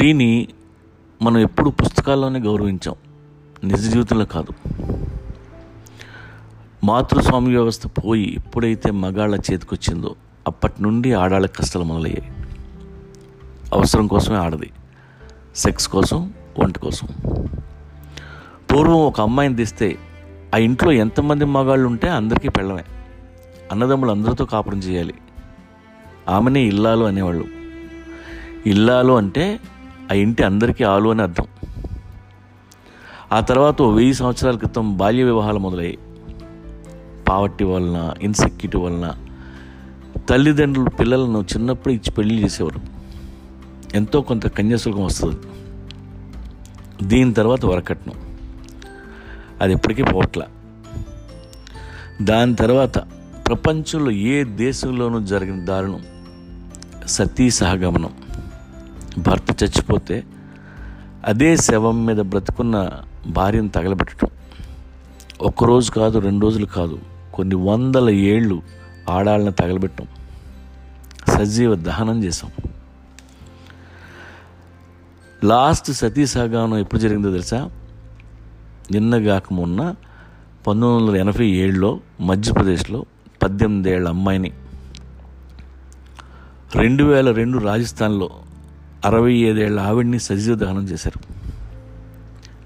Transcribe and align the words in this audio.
స్త్రీని 0.00 0.48
మనం 1.22 1.38
ఎప్పుడు 1.38 1.70
పుస్తకాల్లోనే 1.70 2.40
గౌరవించాం. 2.40 2.94
నిజ 3.64 3.92
జీవితంలో 3.92 4.24
కాదు. 4.24 4.70
మాతృస్వామ్య 6.84 7.50
వ్యవస్థ 7.50 7.86
పోయి 7.86 8.34
ఎప్పుడైతే 8.34 8.90
మగాళ్ళ 8.90 9.40
చేతికొచ్చిందో 9.52 10.14
అప్పటి 10.46 10.82
నుండి 10.82 11.12
ఆడాళ్ళ 11.12 11.46
కష్టాలు 11.46 11.84
మొదలయ్యాయి. 11.84 12.32
అవసరం 13.72 14.06
కోసమే 14.06 14.36
ఆడది. 14.36 14.70
సెక్స్ 15.56 15.88
కోసం 15.88 16.32
వంట 16.58 16.78
కోసం. 16.78 17.08
పూర్వం 18.72 19.06
ఒక 19.06 19.20
అమ్మాయిని 19.20 19.56
తీస్తే 19.56 19.98
ఆ 20.54 20.58
ఇంట్లో 20.58 20.92
ఎంతమంది 20.92 21.44
మగాళ్ళు 21.44 21.88
ఉంటే 21.88 22.08
అందరికీ 22.08 22.48
పెళ్ళమే. 22.48 22.84
అన్నదమ్ములు 23.72 24.10
అందరితో 24.10 24.44
కాపురం 24.44 24.78
చేయాలి. 24.78 25.14
ఆమెనే 26.28 26.60
ఇల్లాలు 26.60 27.04
అనేవాళ్ళు. 27.04 27.44
ఇల్లాలు 28.66 29.12
అంటే 29.12 29.60
ఆ 30.10 30.14
ఇంటి 30.14 30.42
అందరికీ 30.42 30.84
ఆలు 30.84 31.08
అని 31.08 31.22
అర్థం. 31.22 31.44
ఆ 33.32 33.40
తర్వాత 33.40 33.82
వెయ్యి 33.82 34.14
సంవత్సరాల 34.14 34.56
క్రితం 34.56 34.96
బాల్య 34.96 35.24
వివాహాలు 35.24 35.58
మొదలయ్యాయి. 35.58 35.98
పావర్టీ 37.28 37.64
వలన 37.64 38.14
ఇన్సెక్యూరిటీ 38.22 38.78
వలన 38.78 39.14
తల్లిదండ్రులు 40.30 40.90
పిల్లలను 40.90 41.44
చిన్నప్పుడు 41.56 41.92
ఇచ్చి 41.92 42.10
పెళ్ళి 42.12 42.44
చేసేవారు. 42.44 42.80
ఎంతో 43.96 44.20
కొంత 44.20 44.48
కన్యాశుల్కం 44.48 45.04
వస్తుంది. 45.04 45.36
దీని 47.02 47.34
తర్వాత 47.34 47.64
వరకట్నం. 47.64 48.38
అది 49.60 49.72
ఎప్పటికీ 49.72 50.02
పోట్ల. 50.02 50.42
దాని 52.22 52.54
తర్వాత 52.54 52.98
ప్రపంచంలో 53.46 54.10
ఏ 54.10 54.44
దేశంలోనూ 54.44 55.20
జరిగిన 55.20 55.64
దారుణం 55.64 56.02
సతీ 57.06 57.50
సహగమనం. 57.50 58.29
భర్త 59.18 59.62
చచ్చిపోతే 59.62 60.24
అదే 61.24 61.56
శవం 61.56 62.06
మీద 62.06 62.16
బ్రతుకున్న 62.16 62.90
భార్యను 63.26 63.68
తగలబెట్టడం. 63.68 64.28
ఒక్కరోజు 65.40 65.92
కాదు 65.92 66.18
రెండు 66.18 66.42
రోజులు 66.42 66.66
కాదు 66.66 66.98
కొన్ని 67.34 67.54
వందల 67.54 68.10
ఏళ్ళు 68.10 68.62
ఆడాళ్ళని 69.10 69.52
తగలబెట్టడం. 69.52 70.06
సజీవ 71.38 71.74
దహనం 71.74 72.24
చేసాం 72.24 72.50
లాస్ట్ 75.44 75.92
సతీ 75.92 76.22
ఎప్పుడు 76.80 76.98
జరిగిందో 76.98 77.30
తెలుసా? 77.30 77.70
నిన్న 78.90 79.18
కాక 79.18 79.52
మొన్న 79.52 79.94
పంతొమ్మిది 80.66 80.96
వందల 80.96 81.16
ఎనభై 81.16 81.46
ఏడులో 81.46 82.00
మధ్యప్రదేశ్లో 82.20 83.04
పద్దెనిమిది 83.42 83.90
ఏళ్ళ 83.90 84.08
అమ్మాయిని 84.08 84.52
రెండు 86.74 87.04
వేల 87.04 87.32
రెండు 87.32 87.58
రాజస్థాన్లో 87.58 88.30
అరవై 89.04 89.32
ఐదేళ్ళ 89.32 89.80
ఆవిడ్ని 89.80 90.20
సజీవ 90.20 90.54
దహనం 90.54 90.84
చేశారు. 90.84 91.34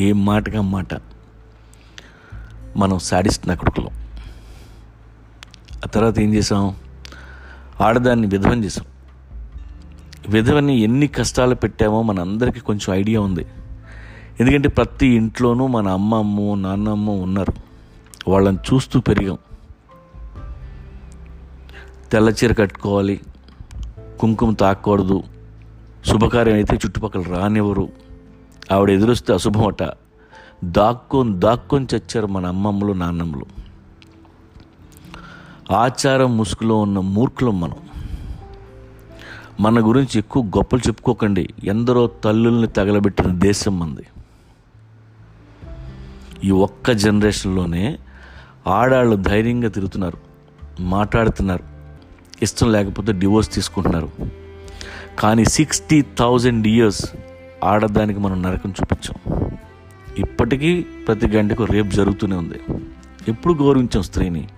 ఏ 0.00 0.12
మాటగా 0.12 0.60
మాట. 0.60 0.94
మనం 2.76 2.98
సాడిస్తున్న 2.98 3.54
కొడుకులో. 3.54 3.88
ఆ 5.84 5.88
తర్వాత 5.88 6.18
ఏం 6.18 6.34
చేసాం 6.34 6.76
ఆడదాన్ని 7.80 8.26
విధవం 8.26 8.64
చేసాం 8.64 8.84
విధవని 10.28 10.78
ఎన్ని 10.78 11.08
కష్టాలు 11.08 11.54
పెట్టామో 11.54 12.02
మనందరికీ 12.02 12.60
కొంచెం 12.60 12.94
ఐడియా 12.94 13.20
ఉంది. 13.20 13.46
ఎందుకంటే 14.40 14.68
ప్రతి 14.68 15.06
ఇంట్లోనూ 15.06 15.66
మన 15.66 15.88
అమ్మమ్మ 15.88 16.54
నాన్నమ్మ 16.54 17.10
ఉన్నారు. 17.10 17.52
వాళ్ళని 18.28 18.56
చూస్తూ 18.56 19.00
పెరిగాం. 19.00 19.38
తెల్ల 22.12 22.28
చీర 22.28 22.52
కట్టుకోవాలి 22.52 23.20
కుంకుమ 24.20 24.54
తాకూడదు 24.54 25.22
శుభకార్యం 26.06 26.54
అయితే 26.54 26.76
చుట్టుపక్కల 26.76 27.22
రానివ్వరు. 27.22 27.88
ఆవిడ 28.72 28.90
ఎదురొస్తే 28.90 29.34
అశుభమట. 29.34 29.82
దాక్కొని 30.64 31.40
దాక్కొని 31.40 31.86
చచ్చారు 31.94 32.26
మన 32.26 32.46
అమ్మమ్మలు 32.46 32.92
నాన్నమ్మలు. 32.92 33.46
ఆచారం 35.72 36.36
ముసుగులో 36.36 36.78
ఉన్న 36.78 36.98
మూర్ఖులం 36.98 37.60
మనం. 37.60 37.76
మన 39.60 39.80
గురించి 39.80 40.18
ఎక్కువ 40.18 40.44
గొప్పలు 40.44 40.80
చెప్పుకోకండి. 40.88 41.48
ఎందరో 41.64 42.06
తల్లుల్ని 42.06 42.66
తగలబెట్టిన 42.66 43.26
దేశం 43.26 43.78
మంది. 43.78 44.06
ఈ 46.44 46.50
ఒక్క 46.50 46.90
జనరేషన్లోనే 46.90 47.98
ఆడాళ్ళు 48.66 49.16
ధైర్యంగా 49.16 49.68
తిరుగుతున్నారు 49.68 50.18
మాట్లాడుతున్నారు. 50.80 51.64
ఇష్టం 52.42 52.72
లేకపోతే 52.72 53.12
డివోర్స్ 53.12 53.54
తీసుకుంటున్నారు. 53.54 54.45
కానీ 55.18 55.44
సిక్స్టీ 55.44 56.04
థౌజండ్ 56.18 56.66
ఇయర్స్ 56.66 57.06
ఆడదానికి 57.64 58.20
మనం 58.20 58.42
నరకం 58.42 58.70
చూపించాం. 58.70 59.50
ఇప్పటికీ 60.18 60.82
ప్రతి 60.82 61.26
గంటకు 61.26 61.64
రేపు 61.64 61.88
జరుగుతూనే 61.88 62.36
ఉంది. 62.36 62.60
ఎప్పుడు 63.28 63.54
గౌరవించాం 63.54 64.02
స్త్రీని? 64.02 64.48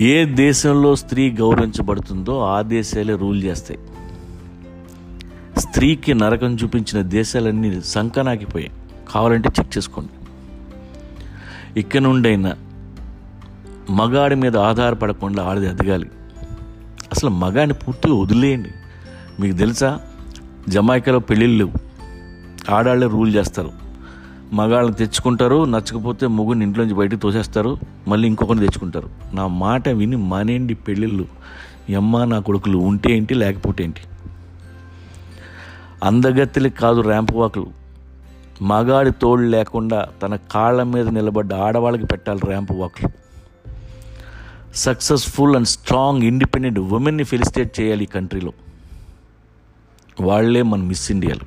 ఏ 0.00 0.24
దేశంలో 0.24 0.96
స్త్రీ 0.96 1.30
గౌరవించబడుతుందో 1.30 2.40
ఆ 2.40 2.62
దేశాలే 2.62 3.16
రూల్ 3.16 3.42
చేస్తాయి. 3.42 3.80
స్త్రీకి 5.60 6.14
నరకం 6.14 6.54
చూపించిన 6.54 7.02
దేశాలన్నీ 7.02 7.80
సంకనాకిపోయాయి. 7.80 8.72
కావాలంటే 9.12 9.48
చెక్ 9.60 9.78
చేసుకోండి. 9.78 10.10
ఇక్కడ 11.80 12.00
నుండైనా 12.00 12.56
మగాడి 13.90 14.34
మీద 14.34 14.56
ఆధారపడకుండా 14.56 15.42
ఆడది 15.42 15.66
ఎదగాలి 15.66 16.10
అసలు 17.12 17.30
మగాన్ని 17.30 17.74
పూర్తిగా 17.74 18.14
వదిలేయండి. 18.14 18.70
మీకు 19.40 19.56
తెలుసా? 19.56 20.00
జమాయికాలో 20.68 21.18
పెళ్ళిళ్ళు 21.18 21.64
లేవు. 21.64 21.72
ఆడాళ్ళే 22.74 23.06
రూల్ 23.06 23.34
చేస్తారు. 23.34 23.70
మగాళ్ళని 24.52 24.94
తెచ్చుకుంటారు 24.94 25.64
నచ్చకపోతే 25.64 26.26
మొగుని 26.26 26.64
ఇంట్లోంచి 26.64 26.94
బయటకు 26.94 27.18
తోసేస్తారు 27.18 27.78
మళ్ళీ 28.08 28.28
ఇంకొకరిని 28.28 28.60
తెచ్చుకుంటారు. 28.60 29.10
నా 29.34 29.46
మాట 29.46 29.88
విని 29.88 30.16
మానేయండి 30.16 30.74
పెళ్ళిళ్ళు. 30.74 31.26
ఎమ్మ 31.88 32.24
నా 32.24 32.38
కొడుకులు 32.38 32.78
ఉంటే 32.78 33.16
ఏంటి 33.16 33.34
లేకపోతే 33.34 33.84
ఏంటి? 33.84 34.00
అందగత్తెలకి 36.04 36.76
కాదు 36.76 37.00
ర్యాంప్ 37.00 37.32
వాకులు. 37.32 37.66
మగాడి 38.62 39.10
తోడు 39.10 39.42
లేకుండా 39.42 40.08
తన 40.22 40.36
కాళ్ళ 40.36 40.82
మీద 40.82 41.08
నిలబడ్డ 41.08 41.54
ఆడవాళ్ళకి 41.54 42.06
పెట్టాలి 42.06 42.40
ర్యాంప్ 42.46 42.72
వాకులు. 42.72 43.21
సక్సెస్ఫుల్ 44.76 45.56
అండ్ 45.56 45.68
స్ట్రాంగ్ 45.68 46.22
ఇండిపెండెంట్ 46.22 46.78
ఉమెన్ని 46.98 47.24
ఫెలిసిటేట్ 47.24 47.80
చేయాలి 47.80 48.04
ఈ 48.04 48.06
కంట్రీలో 48.06 48.52
వాళ్ళే 50.20 50.62
మన 50.62 50.82
మిస్ 50.82 51.10
ఇండియాలు 51.10 51.46